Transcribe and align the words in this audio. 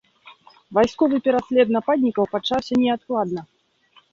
Вайсковы 0.77 1.19
пераслед 1.27 1.67
нападнікаў 1.75 2.25
пачаўся 2.35 2.73
неадкладна. 2.85 3.41